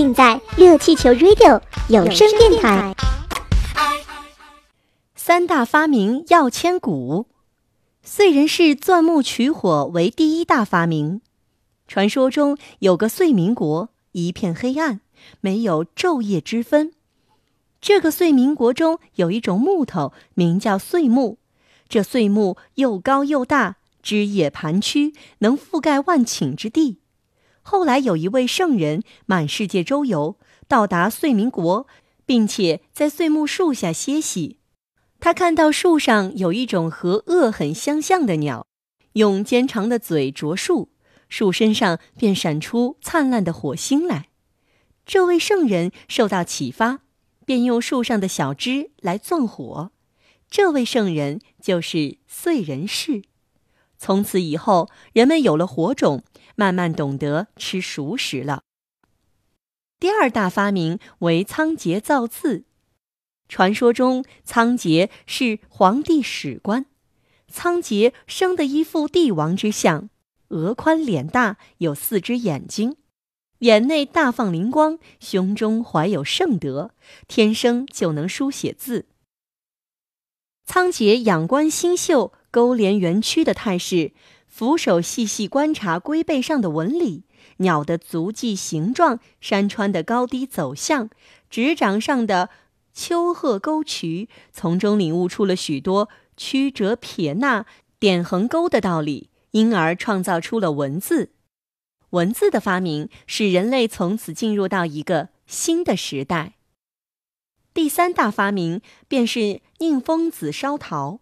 [0.00, 1.60] 尽在热气球 Radio
[1.90, 2.96] 有声电台。
[5.14, 7.26] 三大发明要千古，
[8.02, 11.20] 燧人氏钻木取火为第一大发明。
[11.86, 15.02] 传说中有个燧民国，一片黑暗，
[15.42, 16.94] 没有昼夜之分。
[17.82, 21.36] 这个燧民国中有一种木头，名叫燧木。
[21.90, 27.00] 这燧木又高又大，枝叶盘曲，能覆盖万顷之地。
[27.62, 31.86] 后来有一位圣人满世界周游，到达燧民国，
[32.26, 34.58] 并且在燧木树下歇息。
[35.20, 38.66] 他看到树上有一种和恶很相像的鸟，
[39.12, 40.88] 用尖长的嘴啄树，
[41.28, 44.28] 树身上便闪出灿烂的火星来。
[45.04, 47.00] 这位圣人受到启发，
[47.44, 49.90] 便用树上的小枝来钻火。
[50.48, 53.22] 这位圣人就是燧人氏。
[53.98, 56.24] 从此以后，人们有了火种，
[56.60, 58.64] 慢慢懂得吃熟食了。
[59.98, 62.64] 第二大发明为仓颉造字。
[63.48, 66.84] 传说中，仓颉是皇帝史官。
[67.48, 70.10] 仓颉生的一副帝王之相，
[70.48, 72.98] 额宽脸大，有四只眼睛，
[73.60, 76.90] 眼内大放灵光，胸中怀有圣德，
[77.26, 79.06] 天生就能书写字。
[80.66, 84.12] 仓颉仰观星宿，勾连圆曲的态势，
[84.50, 87.22] 俯首细细观察龟背上的纹理、
[87.58, 91.08] 鸟的足迹形状、山川的高低走向、
[91.48, 92.50] 指掌上的。
[92.92, 97.64] 丘壑沟渠，从中领悟出了许多曲折撇捺、
[98.00, 101.30] 点横勾的道理，因而创造出了文字。
[102.10, 106.54] 文字的发明，使人类从此进入到一个新的时代。
[107.72, 111.20] 第三大发明便是宁疯子烧陶。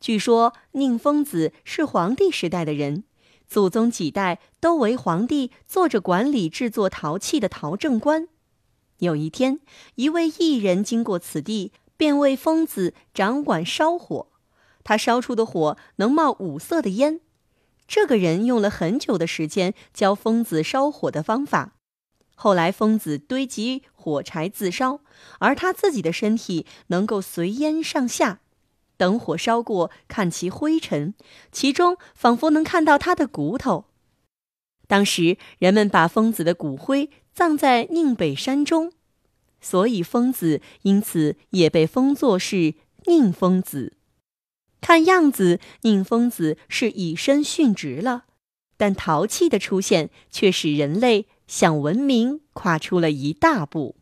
[0.00, 3.04] 据说宁疯子是黄帝时代的人，
[3.46, 8.26] 祖宗几代都为皇帝做着管理制作陶器的陶正官。
[8.98, 9.60] 有一天，
[9.96, 14.28] 一位艺人经过此地，便为疯子掌管烧火。
[14.82, 17.20] 他烧出的火能冒五色的烟。
[17.86, 21.74] 这个人用了很久的时间教疯子烧火的方法。
[22.34, 25.00] 后来，疯子堆积火柴自烧，
[25.40, 28.40] 而他自己的身体能够随烟上下。
[29.00, 31.14] 等火烧过，看其灰尘，
[31.50, 33.86] 其中仿佛能看到他的骨头。
[34.86, 37.08] 当时，人们把疯子的骨灰。
[37.32, 38.92] 葬在宁北山中，
[39.60, 42.74] 所以疯子因此也被封作是
[43.06, 43.94] 宁疯子。
[44.80, 48.24] 看样子，宁疯子是以身殉职了，
[48.76, 53.99] 但陶器的出现却使人类向文明跨出了一大步。